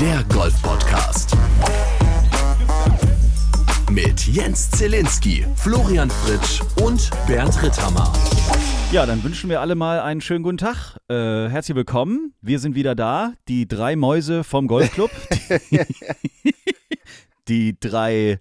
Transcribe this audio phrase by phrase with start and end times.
[0.00, 1.36] der Golf-Podcast.
[3.90, 8.10] Mit Jens Zielinski, Florian Fritsch und Bernd Ritthammer.
[8.92, 10.96] Ja, dann wünschen wir alle mal einen schönen guten Tag.
[11.10, 12.32] Äh, herzlich willkommen.
[12.40, 15.10] Wir sind wieder da, die drei Mäuse vom Golfclub.
[17.48, 18.40] die drei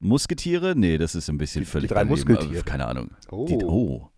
[0.00, 0.72] Musketiere?
[0.76, 2.26] Nee, das ist ein bisschen völlig die drei daneben.
[2.26, 2.62] Musketiere.
[2.62, 3.10] Keine Ahnung.
[3.30, 3.44] Oh.
[3.46, 4.10] Die, oh.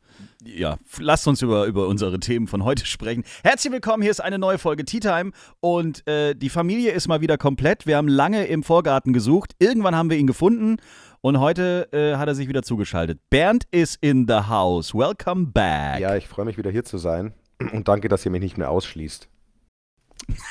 [0.44, 3.24] Ja, lasst uns über, über unsere Themen von heute sprechen.
[3.42, 7.20] Herzlich willkommen, hier ist eine neue Folge Tea Time und äh, die Familie ist mal
[7.20, 7.86] wieder komplett.
[7.86, 10.76] Wir haben lange im Vorgarten gesucht, irgendwann haben wir ihn gefunden
[11.22, 13.18] und heute äh, hat er sich wieder zugeschaltet.
[13.30, 14.94] Bernd ist in the house.
[14.94, 15.98] Welcome back.
[15.98, 17.34] Ja, ich freue mich wieder hier zu sein
[17.72, 19.28] und danke, dass ihr mich nicht mehr ausschließt.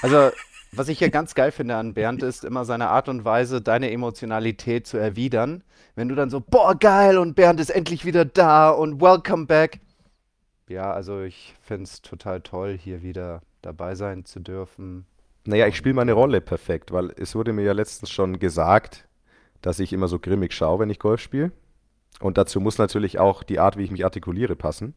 [0.01, 0.31] Also,
[0.77, 3.91] was ich hier ganz geil finde an Bernd ist immer seine Art und Weise, deine
[3.91, 5.63] Emotionalität zu erwidern.
[5.95, 9.79] Wenn du dann so, boah, geil, und Bernd ist endlich wieder da und welcome back.
[10.67, 15.05] Ja, also ich finde es total toll, hier wieder dabei sein zu dürfen.
[15.45, 19.07] Naja, ich spiele meine Rolle perfekt, weil es wurde mir ja letztens schon gesagt,
[19.61, 21.51] dass ich immer so grimmig schaue, wenn ich Golf spiele.
[22.19, 24.93] Und dazu muss natürlich auch die Art, wie ich mich artikuliere, passen.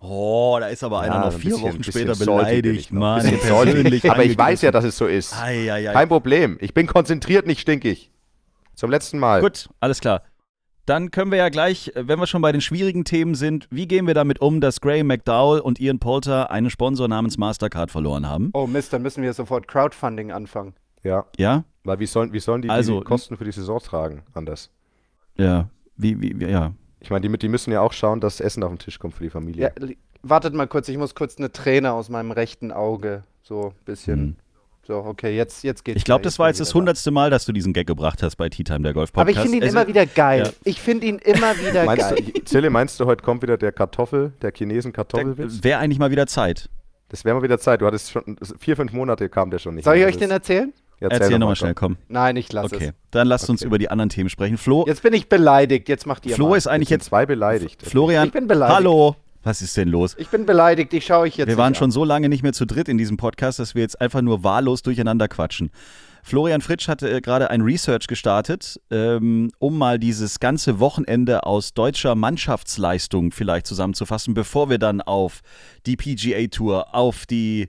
[0.00, 2.92] Oh, da ist aber einer Ja, noch ein vier bisschen- Wochen später beleidigt.
[2.92, 3.20] Mann.
[3.22, 3.36] Salty.
[3.38, 5.34] persönlich Aber ich weiß ja, dass es so ist.
[5.36, 5.92] Ei, ei, ei.
[5.92, 6.56] Kein Problem.
[6.60, 8.10] Ich bin konzentriert, nicht stinkig.
[8.76, 9.40] Zum letzten Mal.
[9.40, 10.22] Gut, alles klar.
[10.86, 14.06] Dann können wir ja gleich, wenn wir schon bei den schwierigen Themen sind, wie gehen
[14.06, 18.50] wir damit um, dass Graham McDowell und Ian Poulter einen Sponsor namens Mastercard verloren haben?
[18.54, 20.74] Oh Mist, dann müssen wir sofort Crowdfunding anfangen.
[21.02, 21.64] Ja, Ja?
[21.84, 24.70] weil wie sollen, wie sollen die Also- die Kosten für die Saison tragen anders?
[25.36, 25.68] Ja.
[25.96, 26.72] Wie, wie, wie ja.
[27.00, 29.22] Ich meine, die, die müssen ja auch schauen, dass Essen auf den Tisch kommt für
[29.24, 29.72] die Familie.
[29.76, 29.88] Ja,
[30.22, 33.22] wartet mal kurz, ich muss kurz eine Träne aus meinem rechten Auge.
[33.42, 34.18] So ein bisschen.
[34.18, 34.36] Hm.
[34.86, 35.98] So, okay, jetzt, jetzt geht's.
[35.98, 38.48] Ich glaube, das war jetzt das hundertste Mal, dass du diesen Gag gebracht hast bei
[38.48, 40.44] Tea Time, der Golf Aber ich finde ihn Also, immer wieder geil.
[40.46, 40.52] ja.
[40.64, 42.24] Ich finde ihn immer wieder Meinst geil.
[42.24, 45.62] du, Zille, meinst du, heute kommt wieder der Kartoffel, der Chinesen Kartoffelwitz?
[45.62, 46.70] Wäre eigentlich mal wieder Zeit.
[47.10, 47.82] Das wäre mal wieder Zeit.
[47.82, 49.84] Du hattest schon vier, fünf Monate kam der schon nicht.
[49.84, 50.72] Soll ich euch den erzählen?
[51.00, 51.96] Erzähl Erzähl nochmal mal, schnell, komm.
[52.08, 52.94] Nein, ich lasse Okay, es.
[53.12, 53.66] dann lasst uns Okay.
[53.68, 54.56] über die anderen Themen sprechen.
[54.58, 55.88] Flo, Jetzt bin ich beleidigt.
[55.88, 56.56] Jetzt macht ihr Flo mal.
[56.56, 57.82] ist eigentlich Jetzt zwei beleidigt.
[57.82, 58.76] Florian, Ich bin beleidigt.
[58.76, 59.16] hallo.
[59.44, 60.16] Was ist denn los?
[60.18, 60.92] Ich bin beleidigt.
[60.92, 61.46] Ich schaue euch jetzt.
[61.48, 61.92] Wir waren nicht schon an.
[61.92, 64.82] so lange nicht mehr zu dritt in diesem Podcast, dass wir jetzt einfach nur wahllos
[64.82, 65.70] durcheinander quatschen.
[66.24, 71.72] Florian Fritsch hatte äh, gerade ein Research gestartet, ähm, um mal dieses ganze Wochenende aus
[71.72, 75.40] deutscher Mannschaftsleistung vielleicht zusammenzufassen, bevor wir dann auf
[75.86, 77.68] die PGA Tour, auf die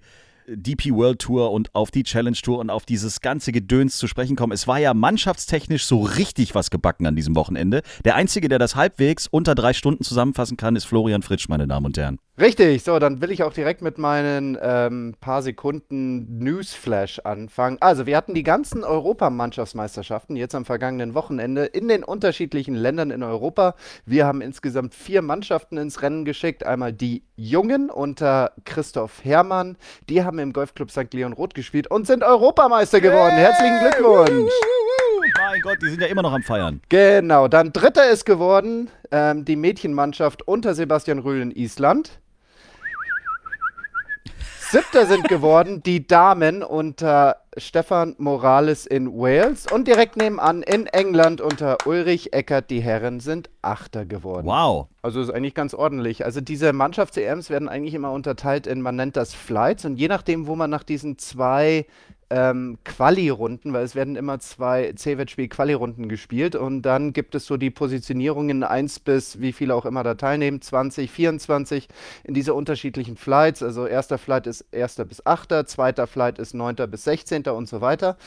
[0.55, 4.35] DP World Tour und auf die Challenge Tour und auf dieses ganze Gedöns zu sprechen
[4.35, 4.53] kommen.
[4.53, 7.81] Es war ja mannschaftstechnisch so richtig was gebacken an diesem Wochenende.
[8.05, 11.85] Der Einzige, der das halbwegs unter drei Stunden zusammenfassen kann, ist Florian Fritsch, meine Damen
[11.85, 12.19] und Herren.
[12.39, 12.83] Richtig.
[12.83, 17.77] So, dann will ich auch direkt mit meinen ähm, paar Sekunden Newsflash anfangen.
[17.81, 23.23] Also, wir hatten die ganzen Europamannschaftsmeisterschaften jetzt am vergangenen Wochenende in den unterschiedlichen Ländern in
[23.23, 23.75] Europa.
[24.05, 26.65] Wir haben insgesamt vier Mannschaften ins Rennen geschickt.
[26.65, 29.75] Einmal die Jungen unter Christoph Herrmann.
[30.07, 31.13] Die haben im Golfclub St.
[31.13, 33.35] Leon Roth gespielt und sind Europameister geworden.
[33.35, 34.51] Herzlichen Glückwunsch.
[35.37, 36.81] Mein Gott, die sind ja immer noch am Feiern.
[36.89, 42.19] Genau, dann dritter ist geworden ähm, die Mädchenmannschaft unter Sebastian Rühl in Island.
[44.71, 49.65] Siebter sind geworden die Damen unter Stefan Morales in Wales.
[49.71, 54.45] Und direkt nebenan in England unter Ulrich Eckert die Herren sind Achter geworden.
[54.45, 54.85] Wow.
[55.01, 56.23] Also ist eigentlich ganz ordentlich.
[56.23, 60.45] Also diese Mannschafts-EMs werden eigentlich immer unterteilt in, man nennt das Flights und je nachdem,
[60.45, 61.87] wo man nach diesen zwei
[62.29, 67.71] ähm, Quali-Runden, weil es werden immer zwei C-Wettspiel-Quali-Runden gespielt und dann gibt es so die
[67.71, 71.87] Positionierungen 1 bis wie viele auch immer da teilnehmen, 20, 24
[72.23, 73.63] in diese unterschiedlichen Flights.
[73.63, 74.95] Also erster Flight ist 1.
[75.07, 76.75] bis 8., zweiter Flight ist 9.
[76.89, 77.43] bis 16.
[77.47, 78.17] und so weiter.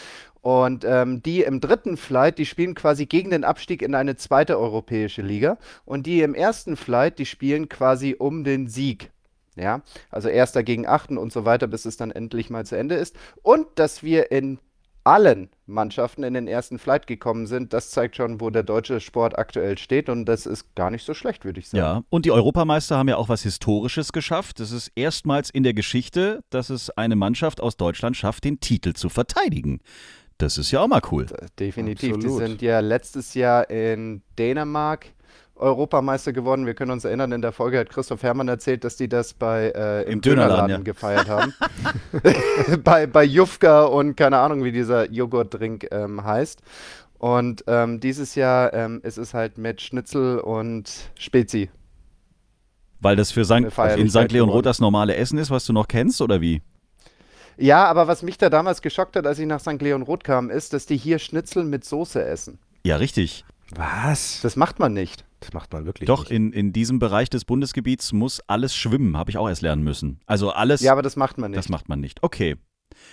[0.40, 4.58] Und ähm, die im dritten Flight, die spielen quasi gegen den Abstieg in eine zweite
[4.58, 5.56] europäische Liga.
[5.84, 9.10] Und die im ersten Flight, die spielen quasi um den Sieg.
[9.56, 12.94] Ja, also erster gegen achten und so weiter, bis es dann endlich mal zu Ende
[12.94, 13.16] ist.
[13.42, 14.58] Und dass wir in
[15.04, 19.36] allen Mannschaften in den ersten Flight gekommen sind, das zeigt schon, wo der deutsche Sport
[19.36, 20.08] aktuell steht.
[20.08, 21.78] Und das ist gar nicht so schlecht, würde ich sagen.
[21.78, 24.60] Ja, und die Europameister haben ja auch was Historisches geschafft.
[24.60, 28.92] Es ist erstmals in der Geschichte, dass es eine Mannschaft aus Deutschland schafft, den Titel
[28.92, 29.80] zu verteidigen.
[30.38, 31.26] Das ist ja auch mal cool.
[31.58, 32.14] Definitiv.
[32.14, 32.40] Absolut.
[32.40, 35.06] Die sind ja letztes Jahr in Dänemark
[35.62, 36.66] Europameister geworden.
[36.66, 39.72] Wir können uns erinnern, in der Folge hat Christoph Herrmann erzählt, dass die das bei
[39.74, 40.78] äh, im, Im Dönerladen, ja.
[40.78, 41.54] gefeiert haben.
[42.84, 46.60] bei, bei Jufka und keine Ahnung, wie dieser Joghurtdrink ähm, heißt.
[47.18, 51.70] Und ähm, dieses Jahr ähm, ist es halt mit Schnitzel und Spezi.
[53.00, 54.32] Weil das für Feierlichkeit in St.
[54.32, 54.48] Leon.
[54.48, 56.62] Roth das normale Essen ist, was du noch kennst, oder wie?
[57.56, 59.80] Ja, aber was mich da damals geschockt hat, als ich nach St.
[59.80, 62.58] Leon Roth kam, ist, dass die hier Schnitzel mit Soße essen.
[62.84, 63.44] Ja, richtig.
[63.74, 64.40] Was?
[64.42, 65.24] Das macht man nicht.
[65.42, 66.30] Das macht man wirklich Doch, nicht.
[66.32, 70.20] in, in diesem Bereich des Bundesgebiets muss alles schwimmen, habe ich auch erst lernen müssen.
[70.26, 71.58] Also alles, Ja, aber das macht man nicht.
[71.58, 72.22] das macht man nicht.
[72.22, 72.56] Okay.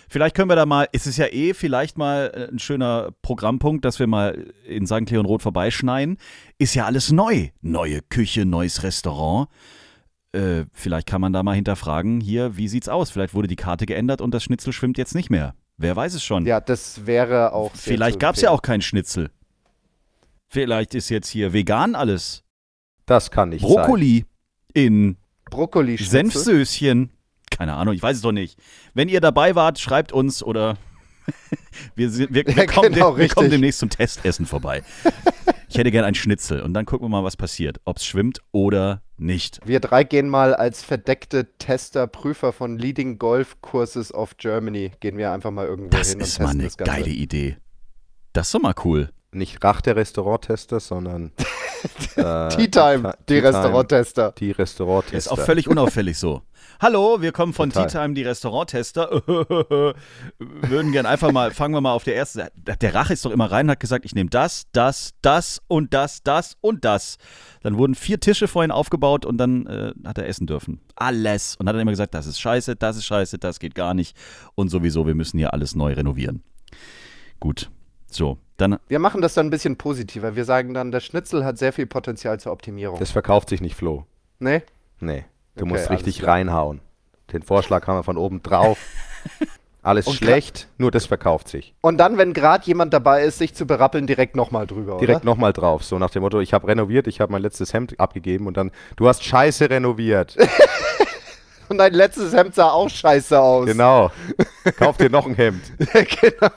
[0.08, 3.86] Vielleicht können wir da mal, es ist ja eh vielleicht mal äh, ein schöner Programmpunkt,
[3.86, 5.10] dass wir mal in St.
[5.10, 6.18] Leon Roth vorbeischneien.
[6.58, 7.50] Ist ja alles neu.
[7.62, 9.48] Neue Küche, neues Restaurant.
[10.32, 13.10] Äh, vielleicht kann man da mal hinterfragen, hier, wie sieht's aus?
[13.10, 15.56] Vielleicht wurde die Karte geändert und das Schnitzel schwimmt jetzt nicht mehr.
[15.78, 16.46] Wer weiß es schon.
[16.46, 17.74] Ja, das wäre auch.
[17.74, 19.32] sehr vielleicht gab es ja auch kein Schnitzel.
[20.50, 22.44] Vielleicht ist jetzt hier vegan alles.
[23.06, 23.70] Das kann nicht sein.
[23.70, 24.26] Brokkoli
[24.74, 25.16] in
[25.50, 27.12] Brokkoli Senfsöschen.
[27.52, 28.60] Keine Ahnung, ich weiß es doch nicht.
[28.94, 30.78] Wenn ihr dabei wart, schreibt uns oder
[31.96, 34.84] wir, sind, wir, wir, Ja, kommen, genau, dem, wir kommen demnächst zum Testessen vorbei.
[35.68, 37.80] Ich hätte gern ein Schnitzel und dann gucken wir mal, was passiert.
[37.86, 39.60] Ob es schwimmt oder nicht.
[39.66, 44.94] Wir drei gehen mal als verdeckte Tester, Prüfer von Leading Golf Courses of Germany.
[45.00, 46.92] Gehen wir einfach mal irgendwo Das hin und ist mal testen eine das Ganze.
[46.94, 47.58] geile Idee.
[48.34, 49.10] Das ist doch mal cool.
[49.32, 51.32] Nicht Rach der Restauranttester, sondern
[52.16, 54.32] äh, Tea Time, die Tea Time, Restauranttester.
[54.32, 55.18] Die Restauranttester.
[55.18, 56.42] Ist auch völlig unauffällig so.
[56.80, 58.06] Hallo, wir kommen von Tea Total.
[58.06, 59.22] Time, die Restauranttester.
[60.40, 62.48] Würden gern einfach mal, fangen wir mal auf der ersten.
[62.56, 66.24] Der Rache ist doch immer rein hat gesagt, ich nehme das, das, das und das,
[66.24, 67.18] das und das.
[67.62, 70.82] Dann wurden vier Tische vorhin aufgebaut und dann äh, hat er essen dürfen.
[70.96, 71.56] Alles.
[71.56, 74.18] Und hat dann immer gesagt, das ist scheiße, das ist scheiße, das geht gar nicht.
[74.56, 76.42] Und sowieso, wir müssen hier alles neu renovieren.
[77.40, 77.70] Gut.
[78.12, 80.36] So, dann Wir machen das dann ein bisschen positiver.
[80.36, 83.00] Wir sagen dann, der Schnitzel hat sehr viel Potenzial zur Optimierung.
[83.00, 84.06] Das verkauft sich nicht, Flo.
[84.40, 84.62] nee?
[85.00, 85.26] Nee.
[85.56, 86.36] Du Okay, musst richtig klar.
[86.36, 86.82] reinhauen.
[87.34, 88.78] Den Vorschlag haben wir von oben drauf.
[89.82, 91.74] Alles Und schlecht, nur das verkauft sich.
[91.82, 95.54] Und dann, wenn gerade jemand dabei ist, sich zu berappeln, direkt nochmal drüber, Direkt nochmal
[95.54, 95.86] drauf.
[95.86, 98.72] So nach dem Motto, ich habe renoviert, ich habe mein letztes Hemd abgegeben und dann,
[98.98, 100.36] du hast scheiße renoviert.
[101.70, 103.68] Und dein letztes Hemd sah auch scheiße aus.
[103.68, 104.10] genau.
[104.80, 105.62] Kauf dir noch ein Hemd.
[105.94, 106.50] genau.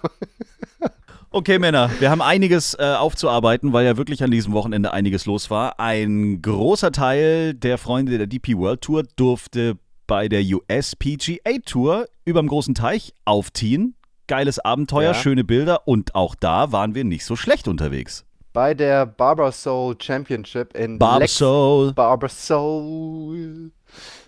[1.34, 5.50] Okay, Männer, wir haben einiges äh, aufzuarbeiten, weil ja wirklich an diesem Wochenende einiges los
[5.50, 5.80] war.
[5.80, 12.06] Ein großer Teil der Freunde der DP World Tour durfte bei der US PGA Tour
[12.26, 13.94] überm großen Teich aufziehen.
[14.26, 15.14] Geiles Abenteuer, Ja.
[15.14, 18.26] schöne Bilder und auch da waren wir nicht so schlecht unterwegs.
[18.52, 21.94] Bei der Barber Soul Championship in Barber Soul.
[21.94, 23.70] Barber Soul.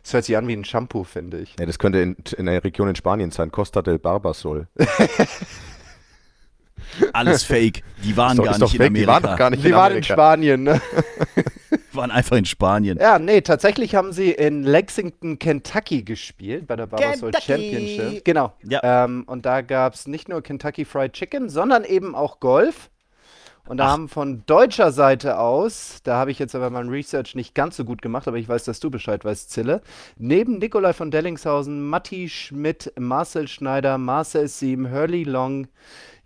[0.02, 1.54] Das hört sich an wie ein Shampoo, finde ich.
[1.58, 3.52] Ja, das könnte in, in einer Region in Spanien sein.
[3.52, 4.68] Costa del Barbasol.
[7.12, 7.82] Alles fake.
[8.02, 9.12] Die waren doch, gar nicht fake, in die Amerika.
[9.12, 10.02] waren doch gar nicht Die in waren in.
[10.02, 10.80] Spanien, ne?
[11.92, 12.98] waren einfach in Spanien.
[13.00, 17.40] Ja, nee, tatsächlich haben sie in Lexington, Kentucky gespielt bei der Kentucky.
[17.40, 18.24] Championship.
[18.24, 18.52] Genau.
[18.62, 19.04] Ja.
[19.04, 22.90] Ähm, und da gab es nicht nur Kentucky Fried Chicken, sondern eben auch Golf.
[23.66, 27.54] Und da haben von deutscher Seite aus, da habe ich jetzt aber mein Research nicht
[27.54, 29.80] ganz so gut gemacht, aber ich weiß, dass du Bescheid weißt, Zille,
[30.18, 35.66] neben Nikolai von Dellingshausen, Matti Schmidt, Marcel Schneider, Marcel Siem, Hurley Long,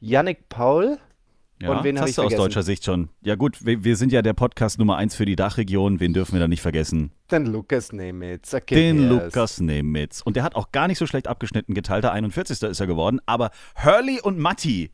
[0.00, 0.98] Yannick Paul,
[1.60, 3.08] Ja, Und wen hast du aus deutscher Sicht schon.
[3.20, 5.98] Ja gut, wir, wir sind ja der Podcast Nummer eins für die Dachregion.
[5.98, 7.10] Wen dürfen wir da nicht vergessen?
[7.32, 8.54] den Lukas Nemitz.
[8.54, 9.24] Okay, Den yes.
[9.24, 10.22] Lukas Nemitz.
[10.22, 11.74] Und der hat auch gar nicht so schlecht abgeschnitten.
[11.74, 12.62] Geteilter 41.
[12.62, 13.20] ist er geworden.
[13.26, 13.50] Aber
[13.84, 14.90] Hurley und Matti.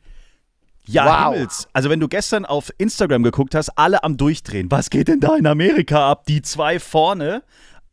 [0.87, 1.33] Ja, Wow.
[1.35, 1.67] Himmels.
[1.73, 4.69] Also, wenn du gestern auf Instagram geguckt hast, alle am Durchdrehen.
[4.71, 6.25] Was geht denn da in Amerika ab?
[6.27, 7.43] Die zwei vorne.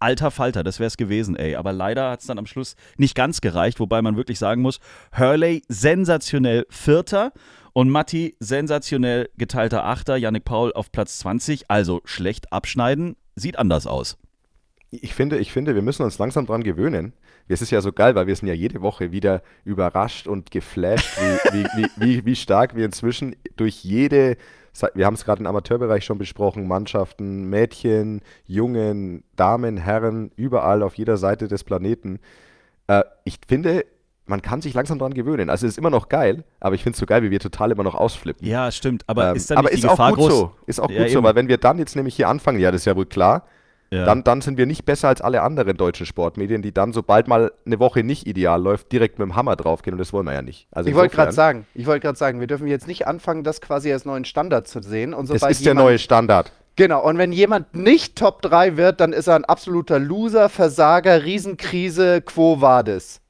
[0.02, 1.54] Alter Falter, das wäre es gewesen, ey.
[1.54, 4.80] Aber leider hat es dann am Schluss nicht ganz gereicht, wobei man wirklich sagen muss,
[5.16, 7.32] Hurley sensationell Vierter
[7.72, 11.70] und Matti sensationell geteilter Achter, Yannick Paul auf Platz 20.
[11.70, 14.18] Also schlecht abschneiden, sieht anders aus.
[14.90, 17.12] Ich finde, ich finde, wir müssen uns langsam dran gewöhnen.
[17.46, 21.16] Es ist ja so geil, weil wir sind ja jede Woche wieder überrascht und geflasht,
[21.16, 24.36] wie, wie, wie, wie, wie stark wir inzwischen durch jede,
[24.94, 30.94] wir haben es gerade im Amateurbereich schon besprochen, Mannschaften, Mädchen, Jungen, Damen, Herren, überall auf
[30.94, 32.18] jeder Seite des Planeten.
[32.86, 33.84] Äh, ich finde,
[34.26, 35.50] man kann sich langsam dran gewöhnen.
[35.50, 37.70] Also es ist immer noch geil, aber ich finde es so geil, wie wir total
[37.70, 38.46] immer noch ausflippen.
[38.46, 39.02] Ja, stimmt.
[39.08, 40.32] Aber Ähm, ist dann aber ist die auch Gefahr gut groß?
[40.32, 40.52] so.
[40.66, 41.24] Ist auch Ja, gut so, eben.
[41.26, 43.46] weil wenn wir dann jetzt nämlich hier anfangen, ja, das ist ja wohl klar,
[43.92, 44.04] Ja.
[44.06, 47.52] dann, dann sind wir nicht besser als alle anderen deutschen Sportmedien, die dann, sobald mal
[47.66, 50.42] eine Woche nicht ideal läuft, direkt mit dem Hammer draufgehen und das wollen wir ja
[50.42, 50.66] nicht.
[50.72, 53.60] Also Ich wollte gerade sagen, ich wollte gerade sagen, wir dürfen jetzt nicht anfangen, das
[53.60, 55.12] quasi als neuen Standard zu sehen.
[55.14, 56.50] Und Das ist der neue Standard.
[56.76, 61.22] Genau, und wenn jemand nicht Top 3 wird, dann ist er ein absoluter Loser, Versager,
[61.22, 63.20] Riesenkrise, Quo Vadis.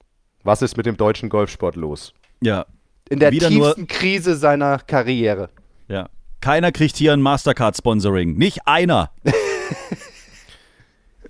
[0.45, 2.13] Was ist mit dem deutschen Golfsport los?
[2.41, 2.67] ja,
[3.09, 5.49] In der Wieder nur- tiefsten Krise seiner Karriere.
[5.89, 6.09] ja.
[6.41, 8.37] Keiner kriegt hier ein Mastercard-Sponsoring.
[8.37, 9.11] Nicht einer.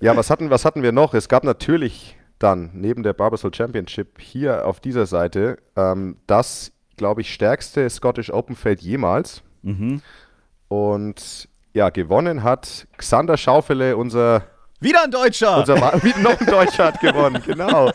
[0.03, 1.13] Ja, was hatten, was hatten wir noch?
[1.13, 7.21] Es gab natürlich dann neben der Barbasol Championship hier auf dieser Seite ähm, das, glaube
[7.21, 9.43] ich, stärkste Scottish Open Feld jemals.
[9.61, 10.01] Mhm.
[10.67, 14.43] Und ja, gewonnen hat Xander Schaufele, unser,
[14.81, 15.59] Wieder ein Deutscher.
[15.59, 17.89] unser Ma- wie noch ein Deutscher hat gewonnen, genau.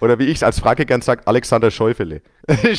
[0.00, 2.20] Oder wie ich es als Frage gern sage, Alexander Schäufele.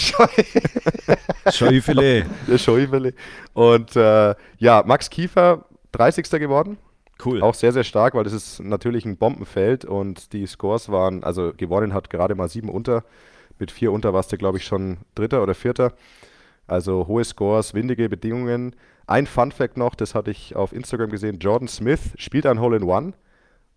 [1.52, 2.26] Schäufele.
[2.58, 3.14] Schäufele.
[3.54, 6.30] Und äh, ja, Max Kiefer, 30.
[6.32, 6.78] geworden.
[7.24, 7.42] Cool.
[7.42, 11.52] Auch sehr, sehr stark, weil das ist natürlich ein Bombenfeld und die Scores waren, also
[11.56, 13.04] gewonnen hat gerade mal sieben unter
[13.58, 15.92] Mit vier unter warst du, glaube ich, schon Dritter oder Vierter.
[16.66, 18.74] Also hohe Scores, windige Bedingungen.
[19.06, 21.40] Ein Fun Fact noch, das hatte ich auf Instagram gesehen.
[21.40, 23.14] Jordan Smith spielt ein Hole in One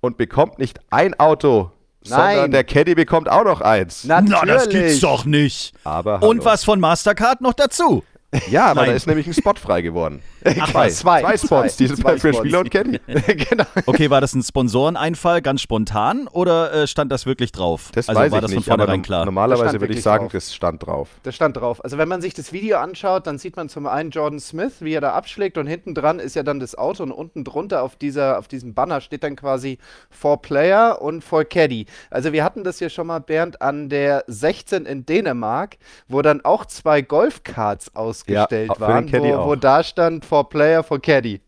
[0.01, 1.73] und bekommt nicht ein Auto,
[2.07, 2.35] Nein.
[2.35, 4.05] sondern der Caddy bekommt auch noch eins.
[4.05, 4.41] Natürlich.
[4.45, 5.75] Na, das gibt's doch nicht.
[5.85, 8.05] Aber Und was von Mastercard noch dazu?
[8.51, 10.23] Ja, aber da ist nämlich ein Spot frei geworden.
[10.45, 10.87] Ach, zwei.
[10.87, 10.99] was?
[10.99, 11.21] Zwei.
[11.21, 11.85] Zwei Spots, Zwei.
[11.85, 12.33] die sind Zwei für.
[12.33, 12.99] Spieler und Caddy.
[13.07, 13.65] genau.
[13.87, 17.91] Okay, war das ein Sponsoreneinfall ganz spontan oder äh, stand das wirklich drauf?
[17.95, 19.25] Das also weiß war ich das nicht, von vornherein klar?
[19.25, 20.33] Normalerweise würde ich sagen, drauf.
[20.33, 21.11] das stand drauf.
[21.23, 21.85] Das stand drauf.
[21.85, 24.95] Also wenn man sich das Video anschaut, dann sieht man zum einen Jordan Smith, wie
[24.95, 27.97] er da abschlägt und hinten dran ist ja dann das Auto und unten drunter auf,
[27.97, 29.79] dieser, auf diesem Banner steht dann quasi
[30.11, 31.87] For Player und For Caddy.
[32.11, 35.77] Also wir hatten das ja schon mal, Bernd, an der 16 in Dänemark,
[36.09, 40.83] wo dann auch zwei Golfkarts ausgestellt den waren, Caddy wo, wo da stand For Player,
[40.83, 41.41] For Caddy.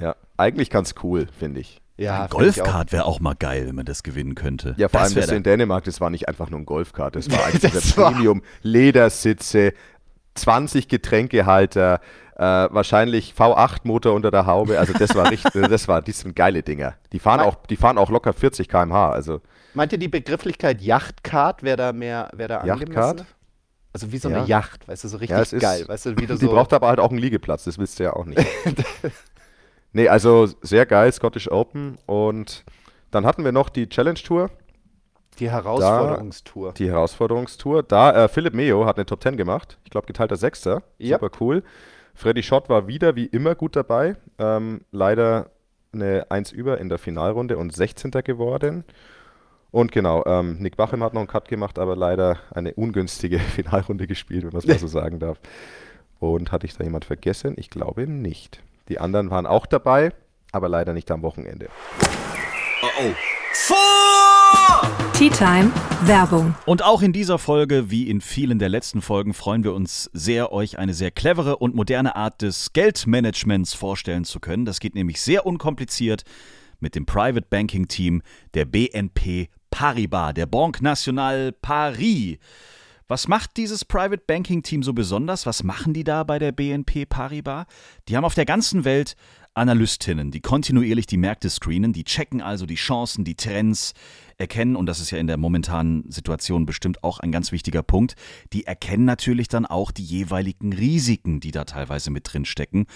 [0.00, 1.80] Ja, eigentlich ganz cool, finde ich.
[1.96, 2.28] Ja, Ein.
[2.30, 4.74] Golfkart wäre auch mal geil, wenn man das gewinnen könnte.
[4.78, 7.30] Ja, vor das allem das in Dänemark, das war nicht einfach nur ein Golfkart, das
[7.30, 9.72] war eins Das war- Premium Ledersitze,
[10.34, 12.00] 20 Getränkehalter,
[12.36, 14.78] äh, wahrscheinlich V8-Motor unter der Haube.
[14.80, 16.94] Also das war richtig, das war, die sind geile Dinger.
[17.12, 19.10] Die fahren auch, die fahren auch locker 40 km/h.
[19.10, 19.40] Also
[19.74, 23.20] Meint ihr die Begrifflichkeit Yachtkart wäre da mehr, wäre da Yachtkart?
[23.20, 23.26] angemessen?
[23.94, 24.44] Also wie so eine Ja.
[24.44, 26.50] Yacht, weißt du, so richtig Ja, es ist- geil, weißt du, wie du die so
[26.50, 28.44] braucht aber halt auch einen Liegeplatz, das willst du ja auch nicht.
[29.92, 31.98] nee, also sehr geil, Scottish Open.
[32.06, 32.64] Und
[33.10, 34.50] dann hatten wir noch die Challenge Tour.
[35.38, 36.72] die Herausforderungstour.
[36.74, 37.82] Die Herausforderungstour.
[37.84, 39.78] Da, äh, Philipp Meo hat eine Top 10 gemacht.
[39.84, 40.82] Ich glaube, geteilter Sechster.
[41.00, 41.20] Yep.
[41.20, 41.62] Super cool.
[42.14, 44.16] Freddy Schott war wieder wie immer gut dabei.
[44.38, 45.50] Ähm, leider
[45.92, 48.10] eine 1 über in der Finalrunde und 16.
[48.24, 48.84] geworden.
[49.74, 54.06] Und genau, ähm, Nick Bachem hat noch einen Cut gemacht, aber leider eine ungünstige Finalrunde
[54.06, 55.40] gespielt, wenn man es mal so sagen darf.
[56.20, 57.54] Und hatte ich da jemand vergessen?
[57.56, 58.62] Ich glaube nicht.
[58.88, 60.12] Die anderen waren auch dabei,
[60.52, 61.70] aber leider nicht am Wochenende.
[65.14, 66.54] Tea Time Werbung.
[66.66, 70.52] Und auch in dieser Folge, wie in vielen der letzten Folgen, freuen wir uns sehr,
[70.52, 74.66] euch eine sehr clevere und moderne Art des Geldmanagements vorstellen zu können.
[74.66, 76.22] Das geht nämlich sehr unkompliziert
[76.78, 78.22] mit dem Private Banking Team
[78.54, 82.38] der BNP Paribas, der Banque Nationale Paris.
[83.08, 85.46] Was macht dieses Private Banking Team so besonders?
[85.46, 87.66] Was machen die da bei der BNP Paribas?
[88.06, 89.16] Die haben auf der ganzen Welt
[89.52, 93.94] Analystinnen, die kontinuierlich die Märkte screenen, die checken also die Chancen, die Trends,
[94.38, 98.14] erkennen, und das ist ja in der momentanen Situation bestimmt auch ein ganz wichtiger Punkt,
[98.52, 102.86] die erkennen natürlich dann auch die jeweiligen Risiken, die da teilweise mit drin stecken.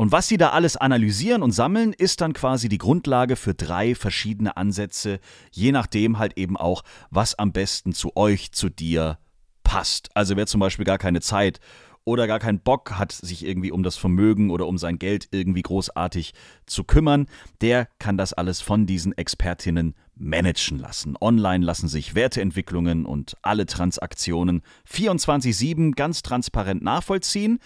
[0.00, 3.94] Und was sie da alles analysieren und sammeln, ist dann quasi die Grundlage für drei
[3.94, 5.20] verschiedene Ansätze,
[5.52, 9.18] je nachdem halt eben auch, was am besten zu euch, zu dir
[9.62, 10.08] passt.
[10.14, 11.60] Also wer zum Beispiel gar keine Zeit
[12.04, 15.60] oder gar keinen Bock hat, sich irgendwie um das Vermögen oder um sein Geld irgendwie
[15.60, 16.32] großartig
[16.64, 17.26] zu kümmern,
[17.60, 21.14] der kann das alles von diesen Expertinnen managen lassen.
[21.20, 27.58] Online lassen sich Werteentwicklungen und alle Transaktionen 24/7 ganz transparent nachvollziehen.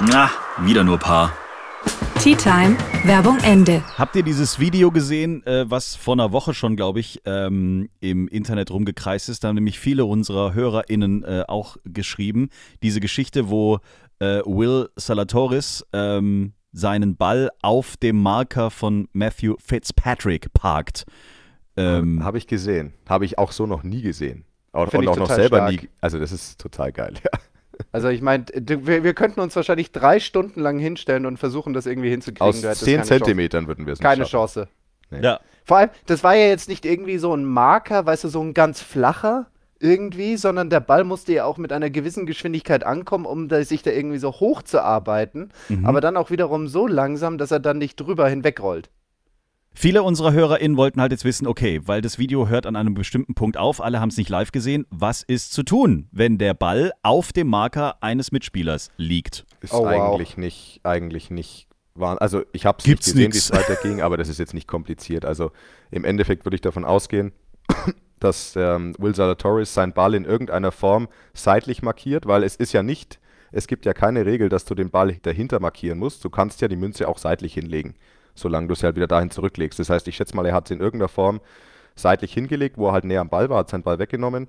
[0.00, 0.30] Na,
[0.60, 1.32] wieder nur Paar.
[2.24, 3.82] Tea Time Werbung Ende.
[3.98, 8.28] Habt ihr dieses Video gesehen, äh, was vor einer Woche schon, glaube ich, ähm, im
[8.28, 9.44] Internet rumgekreist ist?
[9.44, 12.48] Da haben nämlich viele unserer HörerInnen äh, auch geschrieben.
[12.82, 13.80] Diese Geschichte, wo
[14.20, 21.04] äh, Will Salatoris ähm, seinen Ball auf dem Marker von Matthew Fitzpatrick parkt.
[21.76, 22.94] Ähm, Habe ich gesehen.
[23.06, 24.46] Habe ich auch so noch nie gesehen.
[24.72, 25.72] Auch, und auch noch selber stark.
[25.72, 25.88] nie.
[26.00, 27.16] Also das ist total geil.
[27.22, 27.38] Ja.
[27.92, 31.86] Also ich meine, wir, wir könnten uns wahrscheinlich drei Stunden lang hinstellen und versuchen, das
[31.86, 32.46] irgendwie hinzukriegen.
[32.46, 33.08] Aus 10 keine Chance.
[33.08, 34.64] Zentimetern würden wir es nicht Keine schaffen.
[35.10, 35.20] Chance.
[35.22, 35.40] ja.
[35.66, 38.52] Vor allem, das war ja jetzt nicht irgendwie so ein Marker, weißt du, so ein
[38.52, 39.46] ganz flacher
[39.80, 43.82] irgendwie, sondern der Ball musste ja auch mit einer gewissen Geschwindigkeit ankommen, um da, sich
[43.82, 45.84] da irgendwie so hoch zu arbeiten, Mhm.
[45.86, 48.88] aber dann auch wiederum so langsam, dass er dann nicht drüber hinwegrollt.
[49.76, 53.34] Viele unserer HörerInnen wollten halt jetzt wissen, okay, weil das Video hört an einem bestimmten
[53.34, 56.92] Punkt auf, alle haben es nicht live gesehen, was ist zu tun, wenn der Ball
[57.02, 59.44] auf dem Marker eines Mitspielers liegt?
[59.60, 59.88] Ist Oh, wow.
[59.88, 62.20] eigentlich nicht, eigentlich nicht wahr.
[62.22, 65.24] Also ich habe es nicht gesehen, wie es weiterging, aber das ist jetzt nicht kompliziert.
[65.24, 65.50] Also
[65.90, 67.32] im Endeffekt würde ich davon ausgehen,
[68.20, 72.82] dass ähm, Will Zalatoris seinen Ball in irgendeiner Form seitlich markiert, weil es ist ja
[72.84, 73.18] nicht,
[73.50, 76.24] es gibt ja keine Regel, dass du den Ball dahinter markieren musst.
[76.24, 77.94] Du kannst ja die Münze auch seitlich hinlegen,
[78.34, 79.78] solange du sie halt wieder dahin zurücklegst.
[79.78, 81.40] Das heißt, ich schätze mal, er hat es in irgendeiner Form
[81.96, 84.48] seitlich hingelegt, wo er halt näher am Ball war, hat seinen Ball weggenommen.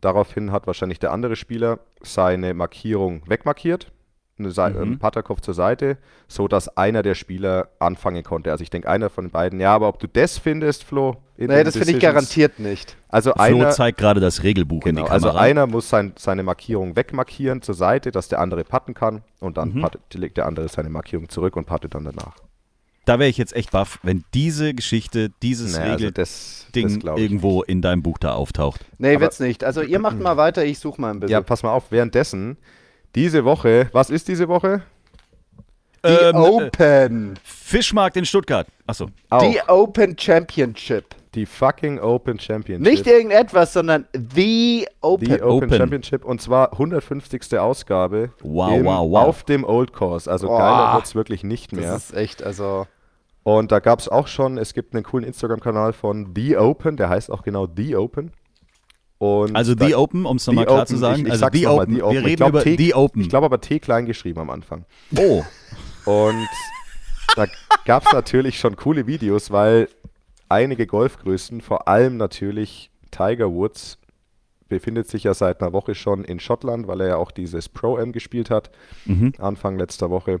[0.00, 3.90] Daraufhin hat wahrscheinlich der andere Spieler seine Markierung wegmarkiert,
[4.38, 4.82] eine Sei Mhm.
[4.82, 8.52] ähm, Patterkopf zur Seite, so dass einer der Spieler anfangen konnte.
[8.52, 9.58] Also ich denke, einer von den beiden.
[9.58, 11.16] Ja, aber ob du das findest, Flo?
[11.36, 12.96] in Nee, das finde ich garantiert nicht.
[13.08, 15.42] Also Flo einer, zeigt gerade das Regelbuch genau, in die also Kamera.
[15.44, 19.74] einer muss sein, seine Markierung wegmarkieren zur Seite, dass der andere patten kann und dann
[19.74, 19.80] Mhm.
[19.82, 22.36] pattet, legt der andere seine Markierung zurück und pattet dann danach.
[23.08, 26.98] Da wäre ich jetzt echt baff, wenn diese Geschichte, dieses Naja, also Regelding das, das
[26.98, 27.24] glaube ich.
[27.24, 28.84] irgendwo in deinem Buch da auftaucht.
[28.98, 29.64] Nee, Aber- wird's nicht.
[29.64, 31.32] Also ihr macht mal weiter, ich suche mal ein bisschen.
[31.32, 32.56] Ja, pass mal auf, währenddessen,
[33.14, 34.82] diese Woche, was ist diese Woche?
[36.04, 37.34] Die Ähm, äh, Open.
[37.42, 38.66] Fischmarkt in Stuttgart.
[38.86, 39.08] Achso.
[39.30, 41.04] Auch Die Open Championship.
[41.34, 42.86] die fucking Open Championship.
[42.88, 45.26] Nicht irgendetwas, sondern The Open.
[45.28, 45.70] Die Open, Open.
[45.76, 47.58] Championship und zwar 150.
[47.58, 49.26] Ausgabe Wow, im, wow, wow.
[49.28, 50.30] auf dem Old Course.
[50.30, 50.58] Also Boah.
[50.58, 51.90] geiler wird es wirklich nicht mehr.
[51.92, 52.86] das ist echt, also.
[53.48, 57.08] Und da gab es auch schon, es gibt einen coolen Instagram-Kanal von The Open, der
[57.08, 58.30] heißt auch genau The Open.
[59.18, 61.20] Und Also da- The Open, um es nochmal klar Open, zu sagen.
[61.20, 61.94] Ich, ich also sag's The mal, Open.
[61.94, 62.12] The Open.
[62.14, 63.22] Wir Ich reden glaub, über T, The Open.
[63.22, 64.84] Ich glaube aber T klein geschrieben am Anfang.
[65.16, 65.42] oh,
[66.04, 66.46] Und
[67.36, 67.46] da
[67.86, 69.88] gab es natürlich schon coole Videos, weil
[70.50, 73.96] einige Golfgrößen, vor allem natürlich Tiger Woods,
[74.68, 78.12] befindet sich ja seit einer Woche schon in Schottland, weil er ja auch dieses Pro-Am
[78.12, 78.70] gespielt hat,
[79.06, 79.32] Mhm.
[79.38, 80.40] Anfang letzter Woche.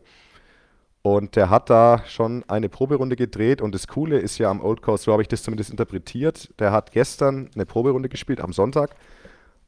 [1.02, 4.82] Und der hat da schon eine Proberunde gedreht und das Coole ist ja am Old
[4.82, 8.90] Course, so habe ich das zumindest interpretiert, der hat gestern eine Proberunde gespielt am Sonntag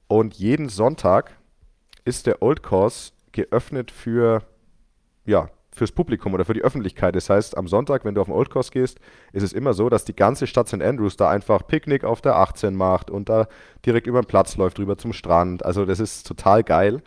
[0.09, 1.31] und jeden Sonntag
[2.05, 4.43] ist der Old Course geöffnet für,
[5.25, 7.15] ja, fürs Publikum oder für die Öffentlichkeit.
[7.15, 8.99] Das heißt, am Sonntag, wenn du auf den Old Course gehst,
[9.33, 10.83] ist es immer so, dass die ganze Stadt St.
[10.83, 13.47] Andrews da einfach Picknick auf der 18 macht und da
[13.87, 15.65] direkt über den Platz läuft, rüber zum Strand.
[15.65, 17.03] Also das ist total geil.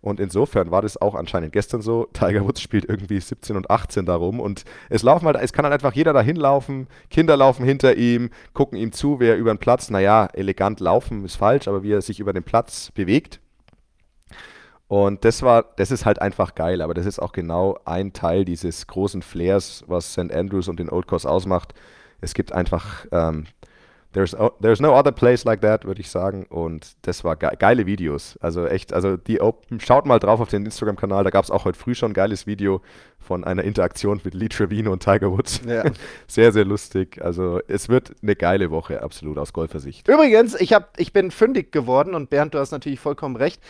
[0.00, 2.06] Und insofern war das auch anscheinend gestern so.
[2.12, 5.74] Tiger Woods spielt irgendwie 17 und 18 darum und es laufen halt, es kann halt
[5.74, 6.86] einfach jeder dahin laufen.
[7.10, 11.36] Kinder laufen hinter ihm, gucken ihm zu, wer über den Platz, naja, elegant laufen ist
[11.36, 13.40] falsch, aber wie er sich über den Platz bewegt.
[14.86, 18.46] Und das war, das ist halt einfach geil, aber das ist auch genau ein Teil
[18.46, 20.32] dieses großen Flairs, was St.
[20.32, 21.74] Andrews und den Old Course ausmacht.
[22.22, 23.46] Es gibt einfach, ähm,
[24.12, 26.46] there's, there's no other place like that, würde ich sagen.
[26.48, 28.38] Und das war ge geile Videos.
[28.40, 31.64] Also echt, also die Open, schaut mal drauf auf den Instagram-Kanal, da gab es auch
[31.64, 32.80] heute früh schon ein geiles Video
[33.18, 35.60] von einer Interaktion mit Lee Trevino und Tiger Woods.
[35.66, 35.84] Ja.
[36.26, 37.20] Sehr, sehr lustig.
[37.22, 40.08] Also es wird eine geile Woche, absolut, aus Golfersicht.
[40.08, 43.60] Übrigens, ich, hab, ich bin fündig geworden und Bernd, du hast natürlich vollkommen recht.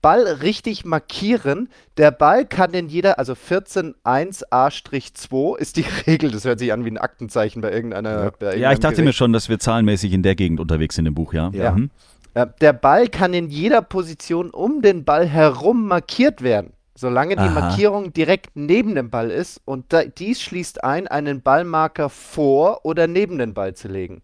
[0.00, 1.68] Ball richtig markieren.
[1.96, 6.30] Der Ball kann in jeder, also 14.1a-2 ist die Regel.
[6.30, 8.24] Das hört sich an wie ein Aktenzeichen bei irgendeiner.
[8.24, 8.30] Ja.
[8.38, 9.18] Bei ja, ich dachte mir Gericht.
[9.18, 11.50] schon, dass wir zahlenmäßig in der Gegend unterwegs sind im Buch, ja.
[11.52, 11.72] Ja.
[11.72, 11.90] Mhm.
[12.34, 17.42] Äh, der Ball kann in jeder Position um den Ball herum markiert werden, solange die
[17.42, 17.60] Aha.
[17.60, 19.60] Markierung direkt neben dem Ball ist.
[19.64, 19.86] Und
[20.18, 24.22] dies schließt ein, einen Ballmarker vor oder neben den Ball zu legen.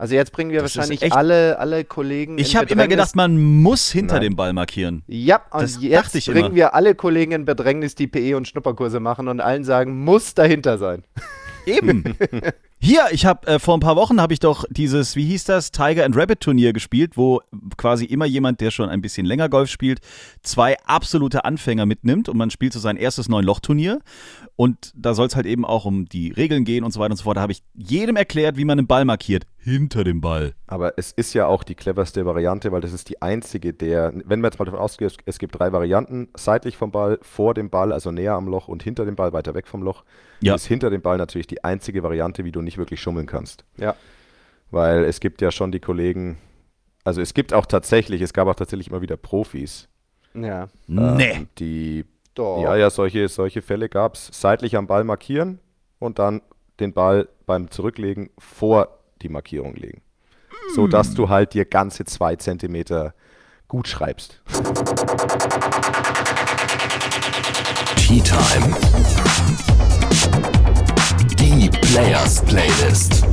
[0.00, 2.38] Also jetzt bringen wir Das wahrscheinlich alle, alle Kollegen.
[2.38, 4.22] Ich habe immer gedacht, man muss hinter Nein.
[4.22, 5.02] dem Ball markieren.
[5.08, 6.54] Ja, und Das jetzt bringen immer.
[6.54, 10.78] wir alle Kollegen in Bedrängnis, die PE und Schnupperkurse machen und allen sagen, muss dahinter
[10.78, 11.02] sein.
[11.66, 12.04] Eben.
[12.80, 15.72] Hier, ich habe äh, vor ein paar Wochen habe ich doch dieses, wie hieß das,
[15.72, 17.40] Tiger and Rabbit Turnier gespielt, wo
[17.76, 20.00] quasi immer jemand, der schon ein bisschen länger Golf spielt,
[20.42, 23.98] zwei absolute Anfänger mitnimmt und man spielt so sein erstes Neun-Loch-Turnier.
[24.54, 27.16] Und da soll es halt eben auch um die Regeln gehen und so weiter und
[27.16, 27.36] so fort.
[27.36, 29.44] Da habe ich jedem erklärt, wie man einen Ball markiert.
[29.58, 30.54] Hinter dem Ball.
[30.66, 34.40] Aber es ist ja auch die cleverste Variante, weil das ist die einzige der, wenn
[34.40, 37.92] man jetzt mal davon ausgeht, es gibt drei Varianten, seitlich vom Ball, vor dem Ball,
[37.92, 40.04] also näher am Loch und hinter dem Ball, weiter weg vom Loch,
[40.40, 40.54] Ja.
[40.54, 43.64] ist hinter dem Ball natürlich die einzige Variante, wie du nicht wirklich schummeln kannst.
[43.76, 43.94] Ja.
[44.70, 46.38] Weil es gibt ja schon die Kollegen,
[47.04, 49.88] also es gibt auch tatsächlich, es gab auch tatsächlich immer wieder Profis,
[50.34, 50.68] Ja.
[50.86, 51.30] Nee.
[51.32, 52.62] ähm, die, Doch.
[52.62, 55.58] ja, ja, solche, solche Fälle gab es, seitlich am Ball markieren
[55.98, 56.42] und dann
[56.80, 58.88] den Ball beim Zurücklegen vor
[59.22, 60.02] die Markierung legen.
[60.74, 63.14] So dass du halt dir ganze zwei Zentimeter
[63.68, 64.40] gut schreibst.
[67.96, 69.97] Tea Time.
[71.38, 73.24] Die Players Playlist.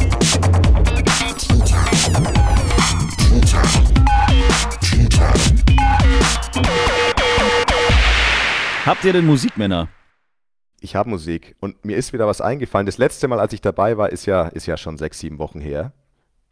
[8.85, 9.87] Habt ihr denn Musikmänner?
[10.85, 12.85] ich habe Musik und mir ist wieder was eingefallen.
[12.85, 15.59] Das letzte Mal, als ich dabei war, ist ja, ist ja schon sechs, sieben Wochen
[15.59, 15.91] her.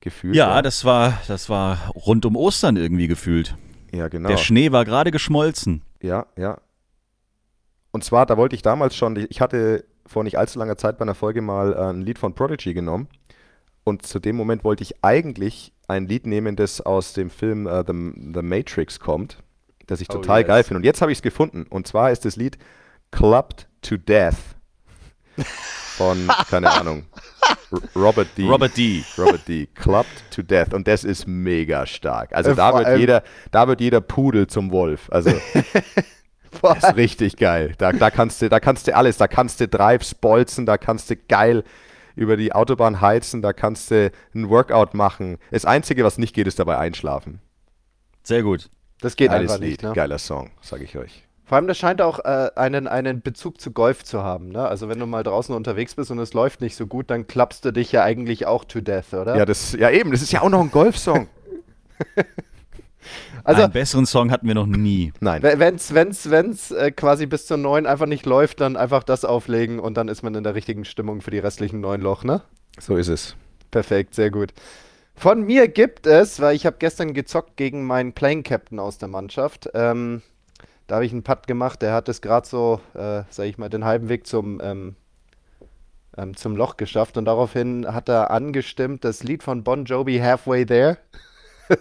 [0.01, 0.35] Gefühlt.
[0.35, 3.55] Ja, das war, das war rund um Ostern irgendwie gefühlt.
[3.93, 4.27] ja genau.
[4.27, 5.83] Der Schnee war gerade geschmolzen.
[6.01, 6.59] Ja, ja.
[7.91, 11.03] Und zwar, da wollte ich damals schon, ich hatte vor nicht allzu langer Zeit bei
[11.03, 13.07] einer Folge mal äh, ein Lied von Prodigy genommen.
[13.83, 17.83] Und zu dem Moment wollte ich eigentlich ein Lied nehmen, das aus dem Film äh,
[17.85, 17.93] The,
[18.35, 19.37] The Matrix kommt,
[19.87, 20.47] das ich Oh, total yes.
[20.47, 20.77] geil finde.
[20.77, 21.65] Und jetzt habe ich es gefunden.
[21.69, 22.57] Und zwar ist das Lied
[23.11, 24.35] Clubbed to Death
[25.97, 27.03] von, keine Ahnung,
[27.95, 28.47] Robert D.
[28.47, 29.03] Robert D.
[29.17, 29.65] Robert D.
[29.73, 30.73] Clubbed to Death.
[30.73, 32.33] Und das ist mega stark.
[32.33, 35.09] Also Äh, da wird, jeder, da wird jeder Pudel zum Wolf.
[35.11, 35.31] Also
[36.59, 37.73] Vor das ist richtig geil.
[37.77, 39.17] Da, da, kannst du, da kannst du alles.
[39.17, 41.63] Da kannst du Drives bolzen, da kannst du geil
[42.15, 45.37] über die Autobahn heizen, da kannst du ein Workout machen.
[45.51, 47.39] Das Einzige, was nicht geht, ist dabei einschlafen.
[48.23, 48.69] Sehr gut.
[49.01, 49.83] Das geht Geiles einfach Lied, nicht.
[49.83, 49.93] Ne?
[49.93, 51.23] geiler Song, sage ich euch.
[51.45, 54.49] Vor allem, das scheint auch äh, einen, einen Bezug zu Golf zu haben.
[54.49, 54.65] Ne?
[54.65, 57.65] Also wenn du mal draußen unterwegs bist und es läuft nicht so gut, dann klappst
[57.65, 59.35] du dich ja eigentlich auch to death, oder?
[59.35, 61.27] Ja, das, ja eben, das ist ja auch noch ein Golfsong.
[63.43, 65.13] also Einen besseren Song hatten wir noch nie.
[65.19, 65.41] Nein.
[65.43, 69.25] wenn es wenn's, wenn's, äh, quasi bis zur neun einfach nicht läuft, dann einfach das
[69.25, 72.41] auflegen und dann ist man in der richtigen Stimmung für die restlichen neun Loch, ne?
[72.79, 73.35] So ist es.
[73.71, 74.53] Perfekt, sehr gut.
[75.15, 79.07] Von mir gibt es, weil ich habe gestern gezockt gegen meinen Playing Captain aus der
[79.07, 79.69] Mannschaft.
[79.73, 80.21] Ähm,
[80.87, 83.69] da habe ich einen Putt gemacht, der hat es gerade so, äh, sage ich mal,
[83.69, 84.95] den halben Weg zum, ähm,
[86.17, 90.65] ähm, zum Loch geschafft und daraufhin hat er angestimmt das Lied von Bon Jovi Halfway
[90.65, 90.97] There.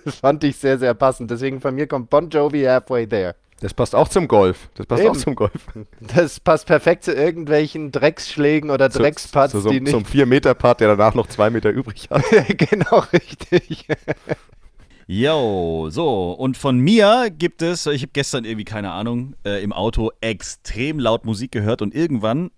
[0.05, 1.31] Das fand ich sehr, sehr passend.
[1.31, 3.35] Deswegen von mir kommt Bon Jovi Halfway There.
[3.61, 4.69] Das passt auch zum Golf.
[4.75, 5.13] Das passt Eben.
[5.13, 5.53] auch zum Golf.
[6.01, 9.93] Das passt perfekt zu irgendwelchen Drecksschlägen oder Zu- Drecksputts, zu so, die zum, nicht.
[9.93, 12.25] zum 4-Meter-Part, der danach noch zwei Meter übrig hat.
[12.59, 13.87] genau, richtig.
[15.07, 16.33] Yo, so.
[16.33, 20.99] Und von mir gibt es, ich habe gestern irgendwie, keine Ahnung, äh, im Auto extrem
[20.99, 22.51] laut Musik gehört und irgendwann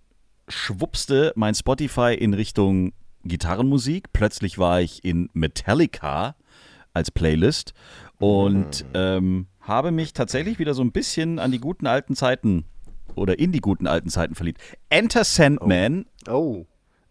[0.49, 2.93] schwupste mein Spotify in Richtung
[3.25, 4.13] Gitarrenmusik.
[4.13, 6.37] Plötzlich war ich in Metallica
[6.95, 7.75] als Playlist
[8.19, 12.65] und ähm, habe mich tatsächlich wieder so ein bisschen an die guten alten Zeiten
[13.15, 14.61] oder in die guten alten Zeiten verliebt.
[14.89, 16.07] Enter Sandman.
[16.29, 16.65] Oh.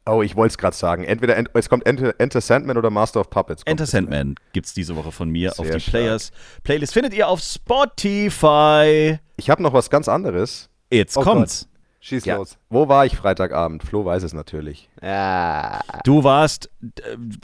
[0.05, 1.05] Oh, ich wollte es gerade sagen.
[1.05, 3.63] Entweder Ent- es kommt Enter, Enter Sandman oder Master of Puppets.
[3.63, 3.85] Enter.
[3.85, 5.91] Sandman gibt es diese Woche von mir auf Sehr die stark.
[5.91, 6.31] Players.
[6.63, 9.19] Playlist findet ihr auf Spotify.
[9.37, 10.69] Ich habe noch was ganz anderes.
[10.91, 11.67] Jetzt Oh kommt's.
[12.05, 12.35] Schieß Ja.
[12.35, 12.57] los.
[12.69, 13.81] Wo war ich Freitagabend?
[13.81, 14.89] Flo weiß es natürlich.
[15.01, 15.79] Ja.
[16.03, 16.69] Du warst,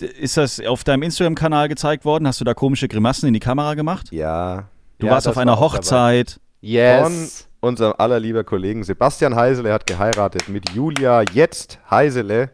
[0.01, 2.27] äh, ist das auf deinem Instagram-Kanal gezeigt worden?
[2.27, 4.07] Hast du da komische Grimassen in die Kamera gemacht?
[4.11, 4.65] Ja.
[4.97, 5.59] Du Ja, warst auf einer war.
[5.61, 6.41] Hochzeit.
[6.59, 7.47] Yes.
[7.61, 12.49] Von unserem allerlieber Kollegen Sebastian Heisele hat geheiratet mit Julia jetzt Heisele.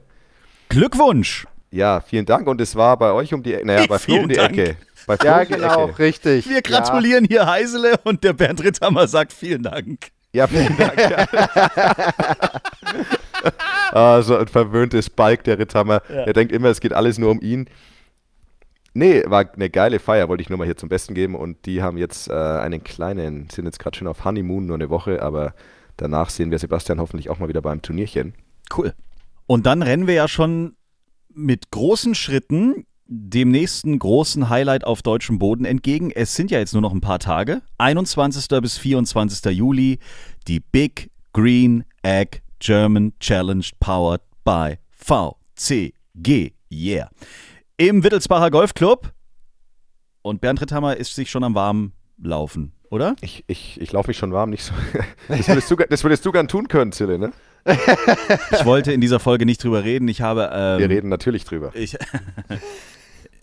[0.70, 1.48] Glückwunsch!
[1.72, 2.48] Ja, vielen Dank.
[2.48, 3.66] Und es war bei euch um die Ecke.
[3.66, 4.56] Naja, bei Flo um die Dank.
[4.58, 4.76] Ecke.
[5.08, 6.00] Bei Flo Ja, um genau, Ecke.
[6.00, 6.48] richtig.
[6.50, 10.10] Wir gratulieren hier Heisele und der Bernd Ritthammer sagt vielen Dank.
[10.36, 11.30] Ja, vielen Dank.
[13.94, 16.02] ah, so ein verwöhntes Balk, der Ritthammer.
[16.10, 17.70] Er denkt immer, es geht alles nur um ihn.
[18.94, 21.36] Nee, war eine geile Feier, wollte ich nur mal hier zum Besten geben.
[21.36, 24.90] Und die haben jetzt äh, einen kleinen, sind jetzt gerade schon auf Honeymoon, nur eine
[24.90, 25.54] Woche, aber
[25.96, 28.34] danach sehen wir Sebastian hoffentlich auch mal wieder beim Turnierchen.
[28.76, 28.94] Cool.
[29.48, 30.76] Und dann rennen wir ja schon
[31.30, 36.12] mit großen Schritten dem nächsten großen Highlight auf deutschem Boden entgegen.
[36.12, 37.62] Es sind ja jetzt nur noch ein paar Tage.
[37.78, 38.48] 21.
[38.62, 39.56] bis 24.
[39.56, 40.00] Juli,
[40.48, 46.54] die Big Green Egg German Challenge powered by VCG.
[46.72, 47.10] Yeah.
[47.78, 49.12] Im Wittelsbacher Golfclub.
[50.22, 53.16] Und Bernd Ritthammer ist sich schon am warmen Laufen, oder?
[53.22, 54.74] Ich, ich, ich laufe mich schon warm, nicht so.
[55.28, 57.32] Das würdest, du, das würdest du gern tun können, Zille, ne?
[57.66, 60.08] Ich wollte in dieser Folge nicht drüber reden.
[60.08, 60.50] Ich habe.
[60.54, 61.72] Ähm, Wir reden natürlich drüber.
[61.74, 61.98] Ich,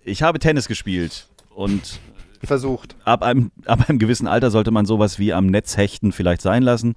[0.04, 1.98] ich habe Tennis gespielt und
[2.44, 2.96] Versucht.
[3.04, 6.62] ab einem, ab einem gewissen Alter sollte man sowas wie am Netz hechten vielleicht sein
[6.62, 6.94] lassen.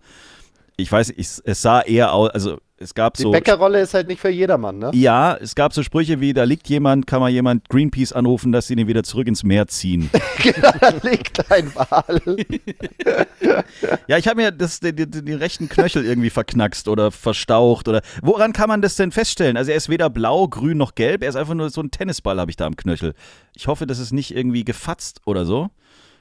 [0.77, 3.31] Ich weiß, ich, es sah eher aus, also es gab Die so.
[3.31, 4.91] Bäckerrolle ist halt nicht für jedermann, ne?
[4.93, 8.67] Ja, es gab so Sprüche wie, da liegt jemand, kann mal jemand Greenpeace anrufen, dass
[8.67, 10.09] sie den wieder zurück ins Meer ziehen.
[10.81, 12.21] da liegt ein Wal.
[14.07, 18.01] ja, ich habe mir das, den, den, den rechten Knöchel irgendwie verknackst oder verstaucht oder.
[18.21, 19.55] Woran kann man das denn feststellen?
[19.55, 22.37] Also er ist weder blau, grün noch gelb, er ist einfach nur so ein Tennisball,
[22.41, 23.13] habe ich da am Knöchel.
[23.55, 25.69] Ich hoffe, das ist nicht irgendwie gefatzt oder so.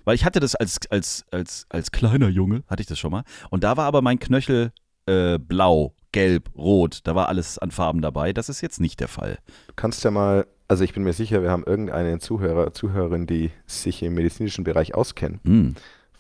[0.05, 3.25] Weil ich hatte das als, als, als, als kleiner Junge, hatte ich das schon mal.
[3.51, 4.73] Und da war aber mein Knöchel
[5.07, 7.01] äh, blau, gelb, rot.
[7.05, 8.33] Da war alles an Farben dabei.
[8.33, 9.39] Das ist jetzt nicht der Fall.
[9.67, 13.51] Du kannst ja mal, also ich bin mir sicher, wir haben irgendeinen Zuhörer, Zuhörerin, die
[13.67, 15.41] sich im medizinischen Bereich auskennen.
[15.45, 15.75] Hm.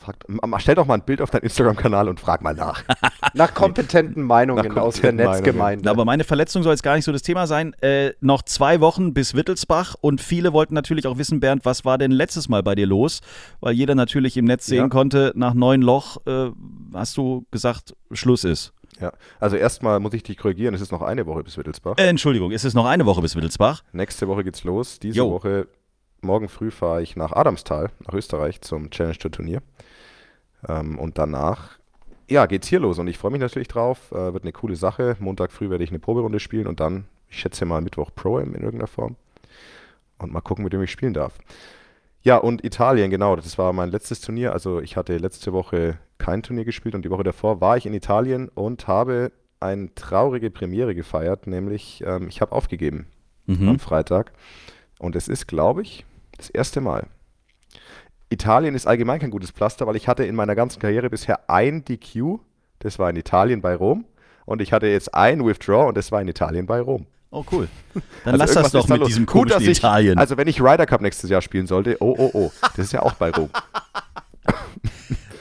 [0.04, 2.82] Frag, m- m- stell doch mal ein Bild auf deinen Instagram-Kanal und frag mal nach.
[3.34, 5.12] Nach kompetenten Meinungen Nach aus der.
[5.12, 5.90] Netzgemeinde.
[5.90, 7.74] Aber meine Verletzung soll jetzt gar nicht so das Thema sein.
[7.80, 11.98] Äh, noch zwei Wochen bis Wittelsbach und viele wollten natürlich auch wissen, Bernd, was war
[11.98, 13.22] denn letztes Mal bei dir los?
[13.60, 14.88] Weil jeder natürlich im Netz sehen Ja.
[14.88, 16.50] konnte, nach neun Loch äh,
[16.92, 18.72] hast du gesagt, Schluss ist.
[19.00, 21.94] Ja, also erstmal muss ich dich korrigieren, es ist noch eine Woche bis Wittelsbach.
[21.98, 23.82] Äh, Entschuldigung, ist es noch eine Woche bis Wittelsbach?
[23.92, 25.00] Nächste Woche geht's los.
[25.00, 25.30] Diese Jo.
[25.32, 25.66] Woche,
[26.24, 29.62] morgen früh fahre ich nach Adamstal, nach Österreich zum Challenge Tour Turnier.
[30.68, 31.78] Ähm, und danach,
[32.28, 34.10] ja, geht's hier los und ich freue mich natürlich drauf.
[34.12, 35.16] Äh, wird eine coole Sache.
[35.20, 38.54] Montag früh werde ich eine Proberunde spielen und dann, ich schätze mal, Mittwoch Pro in
[38.54, 39.16] irgendeiner Form.
[40.18, 41.38] Und mal gucken, mit dem ich spielen darf.
[42.22, 44.52] Ja, und Italien, genau, das war mein letztes Turnier.
[44.54, 47.92] Also ich hatte letzte Woche kein Turnier gespielt und die Woche davor war ich in
[47.92, 53.06] Italien und habe eine traurige Premiere gefeiert, nämlich ähm, ich habe aufgegeben
[53.46, 53.78] am Mhm.
[53.78, 54.32] Freitag.
[54.98, 56.06] Und es ist, glaube ich,
[56.36, 57.06] das erste Mal.
[58.30, 61.84] Italien ist allgemein kein gutes Pflaster, weil ich hatte in meiner ganzen Karriere bisher ein
[61.84, 62.38] DQ,
[62.80, 64.04] das war in Italien bei Rom.
[64.46, 67.06] Und ich hatte jetzt ein Withdraw und das war in Italien bei Rom.
[67.30, 67.68] Oh, cool.
[68.24, 69.08] Dann Also lass das doch mit los.
[69.08, 70.18] diesem Gut, komischen dass ich- Italien.
[70.18, 73.02] Also wenn ich Ryder Cup nächstes Jahr spielen sollte, oh, oh, oh, das ist ja
[73.02, 73.50] auch bei Rom.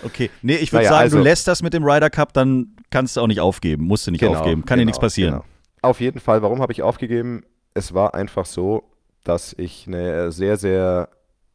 [0.04, 0.30] okay.
[0.42, 3.16] Nee, ich würde Naja, sagen, also- du lässt das mit dem Ryder Cup, dann kannst
[3.18, 3.84] du auch nicht aufgeben.
[3.86, 4.66] Musst du nicht aufgeben.
[4.66, 5.34] Kann dir nichts passieren.
[5.34, 5.46] genau.
[5.82, 7.44] Auf jeden Fall, warum habe ich aufgegeben?
[7.74, 8.84] Es war einfach so,
[9.24, 11.10] dass ich eine sehr, sehr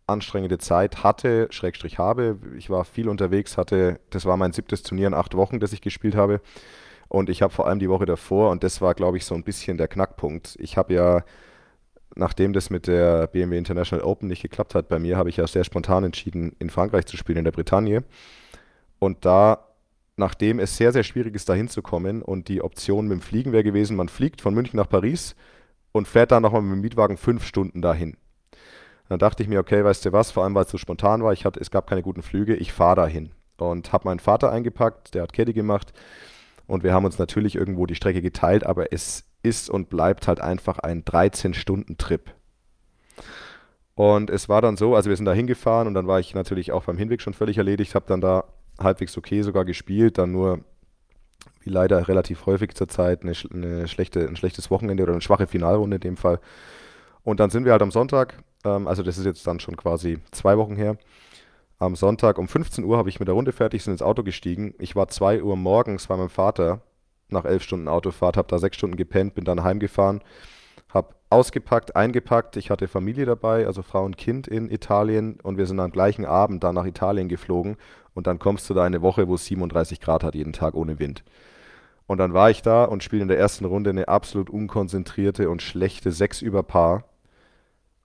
[0.06, 2.38] anstrengende Zeit hatte, Schrägstrich habe.
[2.56, 5.82] Ich war viel unterwegs, hatte, das war mein siebtes Turnier in acht Wochen, das ich
[5.82, 6.40] gespielt habe.
[7.08, 9.44] Und ich habe vor allem die Woche davor, und das war, glaube ich, so ein
[9.44, 10.56] bisschen der Knackpunkt.
[10.58, 11.24] Ich habe ja,
[12.14, 15.46] nachdem das mit der BMW International Open nicht geklappt hat bei mir, habe ich ja
[15.46, 18.04] sehr spontan entschieden, in Frankreich zu spielen, in der Bretagne.
[18.98, 19.68] Und da
[20.18, 23.64] nachdem es sehr, sehr schwierig ist, da hinzukommen und die Option mit dem Fliegen wäre
[23.64, 25.34] gewesen, man fliegt von München nach Paris
[25.98, 28.16] und fährt dann nochmal mit dem Mietwagen fünf Stunden dahin.
[29.08, 31.32] Dann dachte ich mir, okay, weißt du was, vor allem weil es so spontan war,
[31.32, 33.30] ich hatte, es gab keine guten Flüge, ich fahre dahin.
[33.58, 35.92] Und habe meinen Vater eingepackt, der hat Caddy gemacht
[36.66, 40.40] und wir haben uns natürlich irgendwo die Strecke geteilt, aber es ist und bleibt halt
[40.40, 42.30] einfach ein 13-Stunden-Trip.
[43.94, 46.70] Und es war dann so, also wir sind da hingefahren und dann war ich natürlich
[46.70, 48.44] auch beim Hinweg schon völlig erledigt, habe dann da
[48.78, 50.60] halbwegs okay sogar gespielt, dann nur,
[51.68, 55.96] wie leider relativ häufig zurzeit, eine, eine schlechte, ein schlechtes Wochenende oder eine schwache Finalrunde
[55.96, 56.40] in dem Fall.
[57.22, 60.18] Und dann sind wir halt am Sonntag, ähm, also das ist jetzt dann schon quasi
[60.30, 60.96] zwei Wochen her,
[61.78, 64.74] am Sonntag um 15 Uhr habe ich mit der Runde fertig, sind ins Auto gestiegen.
[64.78, 66.80] Ich war 2 Uhr morgens bei meinem Vater
[67.28, 70.22] nach elf Stunden Autofahrt, habe da sechs Stunden gepennt, bin dann heimgefahren,
[70.88, 72.56] habe ausgepackt, eingepackt.
[72.56, 76.24] Ich hatte Familie dabei, also Frau und Kind in Italien und wir sind am gleichen
[76.24, 77.76] Abend dann nach Italien geflogen
[78.14, 80.98] und dann kommst du da eine Woche, wo es 37 Grad hat, jeden Tag ohne
[80.98, 81.22] Wind.
[82.08, 85.60] Und dann war ich da und spiele in der ersten Runde eine absolut unkonzentrierte und
[85.60, 87.04] schlechte 6 über Paar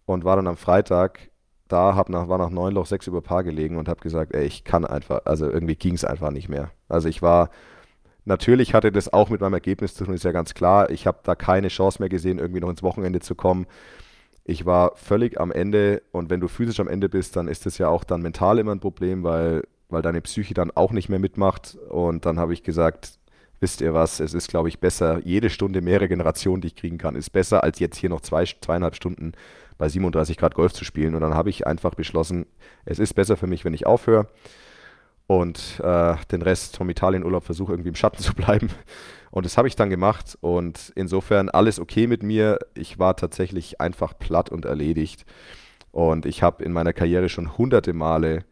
[0.06, 1.32] und war dann am Freitag
[1.70, 4.44] da, hab nach, war nach neun Loch 6 über Paar gelegen und habe gesagt, ey,
[4.46, 6.72] ich kann einfach, also irgendwie ging es einfach nicht mehr.
[6.89, 7.50] Also ich war,
[8.26, 10.89] natürlich hatte das auch mit meinem Ergebnis zu tun, ist ja ganz klar.
[10.89, 13.68] Ich habe da keine Chance mehr gesehen, irgendwie noch ins Wochenende zu kommen.
[14.44, 17.78] Ich war völlig am Ende und wenn du physisch am Ende bist, dann ist das
[17.78, 21.20] ja auch dann mental immer ein Problem, weil, weil deine Psyche dann auch nicht mehr
[21.20, 21.78] mitmacht.
[21.89, 23.18] Und dann habe ich gesagt,
[23.63, 26.97] wisst ihr was, es ist, glaube ich, besser, jede Stunde mehr Regeneration, die ich kriegen
[26.97, 29.32] kann, ist besser, als jetzt hier noch zwei, zweieinhalb Stunden
[29.78, 31.15] bei 37 Grad Golf zu spielen.
[31.15, 32.45] Und dann habe ich einfach beschlossen,
[32.84, 34.28] es ist besser für mich, wenn ich aufhöre
[35.28, 38.69] und äh, den Rest vom Italienurlaub versuche irgendwie im Schatten zu bleiben.
[39.32, 42.60] Und das habe ich dann gemacht und insofern alles okay mit mir.
[42.76, 45.26] Ich war tatsächlich einfach platt und erledigt.
[45.91, 48.43] Und ich habe in meiner Karriere schon hunderte Male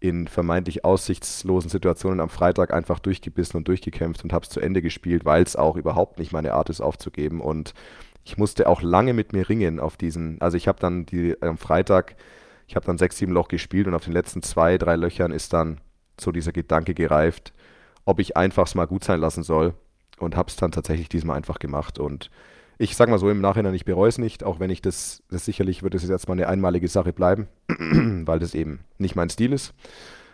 [0.00, 4.80] in vermeintlich aussichtslosen Situationen am Freitag einfach durchgebissen und durchgekämpft und habe es zu Ende
[4.80, 7.40] gespielt, weil es auch überhaupt nicht meine Art ist aufzugeben.
[7.40, 7.74] Und
[8.24, 11.58] ich musste auch lange mit mir ringen auf diesen, also ich habe dann die am
[11.58, 12.14] Freitag,
[12.68, 15.52] ich habe dann sechs, sieben Loch gespielt und auf den letzten zwei, drei Löchern ist
[15.52, 15.80] dann
[16.20, 17.52] so dieser Gedanke gereift,
[18.04, 19.74] ob ich einfach es mal gut sein lassen soll
[20.18, 22.30] und habe es dann tatsächlich diesmal einfach gemacht und
[22.78, 25.44] ich sage mal so im Nachhinein, ich bereue es nicht, auch wenn ich das, das
[25.44, 29.52] sicherlich wird es jetzt mal eine einmalige Sache bleiben, weil das eben nicht mein Stil
[29.52, 29.74] ist.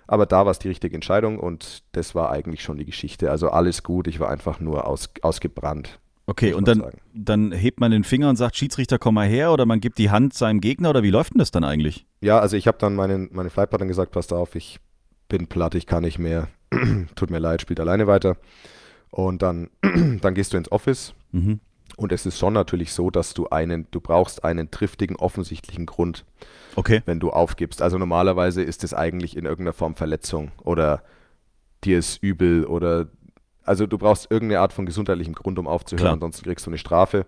[0.07, 3.31] Aber da war es die richtige Entscheidung und das war eigentlich schon die Geschichte.
[3.31, 5.99] Also alles gut, ich war einfach nur aus, ausgebrannt.
[6.27, 7.01] Okay, und dann, sagen.
[7.15, 10.11] dann hebt man den Finger und sagt, Schiedsrichter, komm mal her, oder man gibt die
[10.11, 12.07] Hand seinem Gegner, oder wie läuft denn das dann eigentlich?
[12.21, 14.81] Ja, also ich habe dann meinen, meine Flightpartnern gesagt, passt auf, ich
[15.29, 16.49] bin platt, ich kann nicht mehr,
[17.15, 18.37] tut mir leid, spielt alleine weiter.
[19.11, 19.71] Und dann,
[20.21, 21.59] dann gehst du ins Office Mhm.
[21.97, 26.25] Und es ist schon natürlich so, dass du einen, du brauchst einen triftigen, offensichtlichen Grund,
[26.77, 27.03] Okay.
[27.07, 27.81] wenn du aufgibst.
[27.83, 31.03] Also normalerweise ist es eigentlich in irgendeiner Form Verletzung oder
[31.85, 33.09] dir ist übel oder
[33.63, 36.13] also du brauchst irgendeine Art von gesundheitlichem Grund, um aufzuhören, Klar.
[36.15, 37.27] ansonsten kriegst du eine Strafe.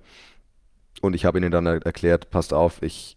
[1.01, 3.17] Und ich habe ihnen dann er- erklärt, passt auf, ich,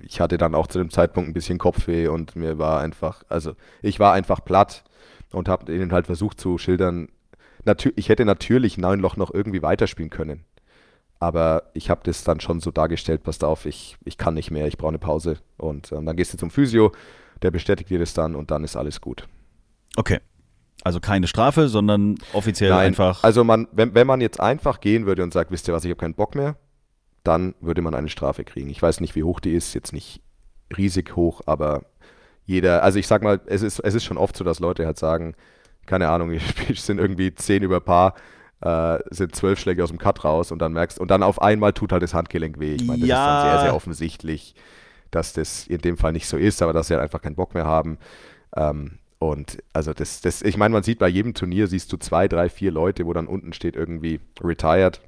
[0.00, 3.54] ich hatte dann auch zu dem Zeitpunkt ein bisschen Kopfweh und mir war einfach, also
[3.82, 4.84] ich war einfach platt
[5.32, 7.08] und habe ihnen halt versucht zu schildern,
[7.96, 10.44] ich hätte natürlich neun Loch noch irgendwie weiterspielen können.
[11.20, 14.68] Aber ich habe das dann schon so dargestellt, passt auf, ich, ich kann nicht mehr,
[14.68, 15.38] ich brauche eine Pause.
[15.56, 16.92] Und ähm, dann gehst du zum Physio,
[17.42, 19.26] der bestätigt dir das dann und dann ist alles gut.
[19.96, 20.20] Okay.
[20.84, 23.24] Also keine Strafe, sondern offiziell Nein, einfach.
[23.24, 25.90] also man, wenn, wenn man jetzt einfach gehen würde und sagt, wisst ihr was, ich
[25.90, 26.56] habe keinen Bock mehr,
[27.24, 28.70] dann würde man eine Strafe kriegen.
[28.70, 30.22] Ich weiß nicht, wie hoch die ist, jetzt nicht
[30.76, 31.82] riesig hoch, aber
[32.46, 34.98] jeder, also ich sag mal, es ist, es ist schon oft so, dass Leute halt
[34.98, 35.34] sagen,
[35.84, 36.40] keine Ahnung, wir
[36.74, 38.14] sind irgendwie zehn über Paar,
[38.62, 41.72] äh, sind zwölf Schläge aus dem Cut raus und dann merkst, und dann auf einmal
[41.72, 42.74] tut halt das Handgelenk weh.
[42.74, 43.14] Ich meine, das Ja.
[43.14, 44.54] ist dann sehr, sehr offensichtlich,
[45.10, 47.54] dass das in dem Fall nicht so ist, aber dass sie halt einfach keinen Bock
[47.54, 47.98] mehr haben.
[48.56, 52.28] Ähm, und also das, das, ich meine, man sieht bei jedem Turnier, siehst du zwei,
[52.28, 55.00] drei, vier Leute, wo dann unten steht irgendwie retired.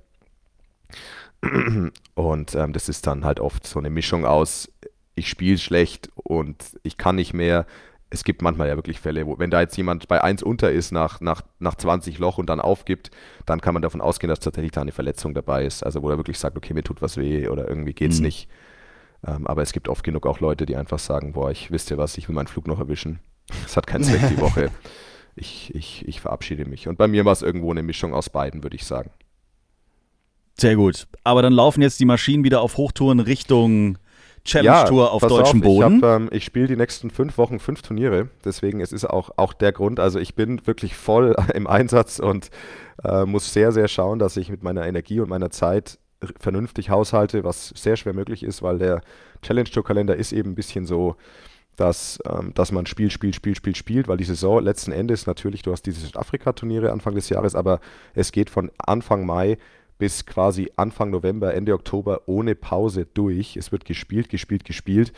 [2.14, 4.70] Und ähm, das ist dann halt oft so eine Mischung aus,
[5.14, 7.66] ich spiele schlecht und ich kann nicht mehr.
[8.12, 10.90] Es gibt manchmal ja wirklich Fälle, wo, wenn da jetzt jemand bei 1 unter ist
[10.90, 13.10] nach, nach, nach 20 Loch und dann aufgibt,
[13.46, 15.84] dann kann man davon ausgehen, dass tatsächlich da eine Verletzung dabei ist.
[15.84, 18.24] Also wo er wirklich sagt, okay, mir tut was weh oder irgendwie geht's Mhm.
[18.26, 18.48] nicht.
[19.26, 21.98] Ähm, aber es gibt oft genug auch Leute, die einfach sagen, boah, ich wisst ihr
[21.98, 23.20] was, ich will meinen Flug noch erwischen.
[23.66, 24.70] Es hat keinen Zweck die Woche.
[25.36, 26.88] Ich, ich, ich verabschiede mich.
[26.88, 29.10] Und bei mir war es irgendwo eine Mischung aus beiden, würde ich sagen.
[30.58, 31.06] Sehr gut.
[31.24, 33.96] Aber dann laufen jetzt die Maschinen wieder auf Hochtouren Richtung
[34.44, 35.96] Challenge Tour auf pass deutschem auf, Boden.
[35.98, 39.52] Ich, ähm, ich spiele die nächsten fünf Wochen fünf Turniere, deswegen es ist auch, auch
[39.52, 40.00] der Grund.
[40.00, 42.50] Also ich bin wirklich voll im Einsatz und
[43.04, 45.98] äh, muss sehr, sehr schauen, dass ich mit meiner Energie und meiner Zeit
[46.38, 49.00] vernünftig haushalte, was sehr schwer möglich ist, weil der
[49.42, 51.16] Challenge Tour Kalender ist eben ein bisschen so,
[51.76, 55.62] dass, ähm, dass man spielt, spielt, spielt, spielt, spielt, weil die Saison letzten Endes natürlich,
[55.62, 57.80] du hast diese Südafrika-Turniere Anfang des Jahres, aber
[58.14, 59.56] es geht von Anfang Mai
[60.00, 63.56] bis quasi Anfang November, Ende Oktober ohne Pause durch.
[63.56, 65.12] Es wird gespielt, gespielt, gespielt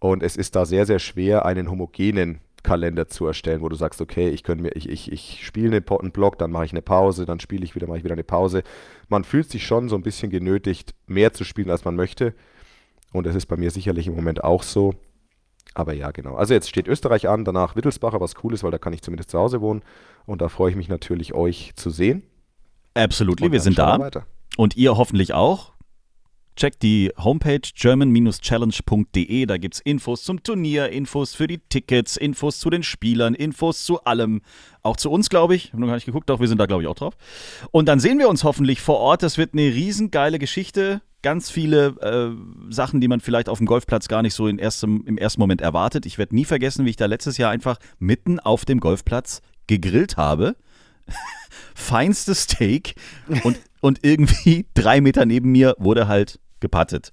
[0.00, 4.00] und es ist da sehr, sehr schwer, einen homogenen Kalender zu erstellen, wo du sagst,
[4.00, 7.64] okay, ich ich, ich, ich spiele einen Block, dann mache ich eine Pause, dann spiele
[7.64, 8.64] ich wieder, mache ich wieder eine Pause.
[9.08, 12.34] Man fühlt sich schon so ein bisschen genötigt, mehr zu spielen, als man möchte.
[13.12, 14.94] Und das ist bei mir sicherlich im Moment auch so.
[15.74, 16.34] Aber ja, genau.
[16.34, 19.30] Also jetzt steht Österreich an, danach Wittelsbacher, was cool ist, weil da kann ich zumindest
[19.30, 19.82] zu Hause wohnen.
[20.24, 22.22] Und da freue ich mich natürlich, euch zu sehen.
[22.96, 23.98] Absolutely, wir sind da.
[23.98, 24.26] weiter.
[24.56, 25.72] Und ihr hoffentlich auch.
[26.56, 29.44] Checkt die Homepage german-challenge.de.
[29.44, 33.84] Da gibt es Infos zum Turnier, Infos für die Tickets, Infos zu den Spielern, Infos
[33.84, 34.40] zu allem.
[34.82, 35.66] Auch zu uns, glaube ich.
[35.66, 37.14] Ich habe noch gar nicht geguckt, doch wir sind da, glaube ich, auch drauf.
[37.72, 39.22] Und dann sehen wir uns hoffentlich vor Ort.
[39.22, 41.02] Das wird eine riesengeile Geschichte.
[41.20, 45.04] Ganz viele äh, Sachen, die man vielleicht auf dem Golfplatz gar nicht so in erstem,
[45.06, 46.06] im ersten Moment erwartet.
[46.06, 50.16] Ich werde nie vergessen, wie ich da letztes Jahr einfach mitten auf dem Golfplatz gegrillt
[50.16, 50.56] habe.
[51.74, 52.94] Feinstes Steak
[53.44, 57.12] und, und irgendwie drei Meter neben mir wurde halt gepattet.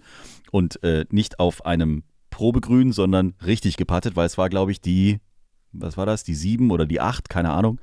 [0.51, 5.19] Und äh, nicht auf einem Probegrün, sondern richtig gepattet, weil es war, glaube ich, die,
[5.71, 7.79] was war das, die sieben oder die acht, keine Ahnung.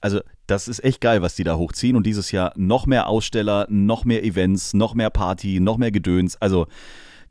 [0.00, 1.96] Also, das ist echt geil, was die da hochziehen.
[1.96, 6.36] Und dieses Jahr noch mehr Aussteller, noch mehr Events, noch mehr Party, noch mehr Gedöns.
[6.36, 6.66] Also,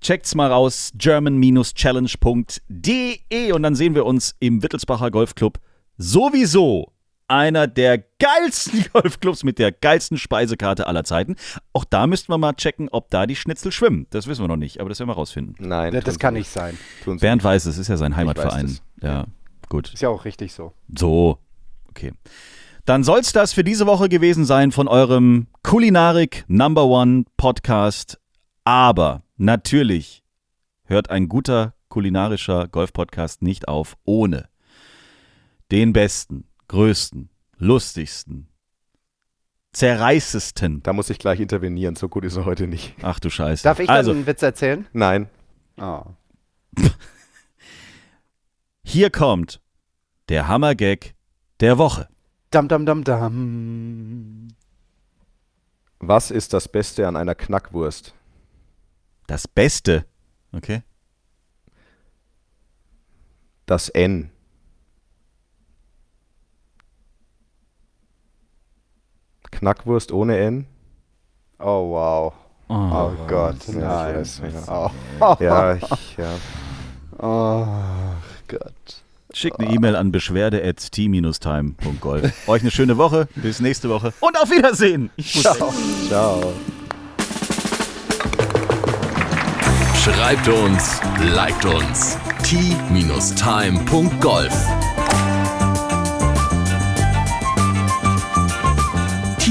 [0.01, 5.59] checkt's mal raus, german-challenge.de und dann sehen wir uns im Wittelsbacher Golfclub.
[5.97, 6.92] Sowieso
[7.27, 11.35] einer der geilsten Golfclubs mit der geilsten Speisekarte aller Zeiten.
[11.73, 14.07] Auch da müssten wir mal checken, ob da die Schnitzel schwimmen.
[14.09, 15.55] Das wissen wir noch nicht, aber das werden wir rausfinden.
[15.59, 16.77] Nein, das sie kann nicht sein.
[17.05, 18.67] Bernd weiß es, ist ja sein Heimatverein.
[18.67, 18.81] das.
[19.01, 19.25] Ja,
[19.69, 19.93] gut.
[19.93, 20.73] Ist ja auch richtig so.
[20.87, 21.39] So,
[21.89, 22.13] okay.
[22.85, 28.19] Dann soll's das für diese Woche gewesen sein von eurem Kulinarik Number One Podcast.
[28.65, 30.23] Aber natürlich
[30.85, 34.49] hört ein guter kulinarischer Golf-Podcast nicht auf ohne
[35.71, 38.47] den besten, größten, lustigsten,
[39.73, 40.81] zerreißesten.
[40.81, 42.95] Da muss ich gleich intervenieren, so gut ist er heute nicht.
[43.03, 43.61] Ach du Scheiße.
[43.61, 44.87] Darf ich dann also, einen Witz erzählen?
[44.91, 45.29] Nein,
[45.77, 46.03] Oh.
[48.83, 49.61] hier kommt
[50.29, 51.13] der Hammergag
[51.59, 52.07] der Woche.
[52.49, 54.47] Dam, dam, dam, dam.
[55.99, 58.15] was ist das Beste an einer Knackwurst?
[59.27, 60.05] Das Beste.
[60.51, 60.81] Okay.
[63.67, 64.31] Das N.
[69.53, 70.65] Knackwurst ohne N?
[71.59, 72.33] Oh, wow.
[72.69, 72.73] Oh.
[72.73, 74.15] Oh Gott, Ja, ich nein.
[74.15, 74.89] weiß, ja.
[75.19, 76.31] Oh, Ja, ich, ja.
[77.19, 77.67] oh
[78.47, 78.73] Gott.
[79.35, 82.47] Schickt eine E-Mail an beschwerde.t-time.golf.
[82.47, 83.27] Euch eine schöne Woche.
[83.35, 84.13] Bis nächste Woche.
[84.19, 85.09] Und auf Wiedersehen.
[85.15, 85.63] Ich muss weg.
[86.07, 86.53] Ciao.
[90.03, 90.99] Schreibt uns,
[91.33, 92.17] liked uns.
[92.43, 94.53] t-time.golf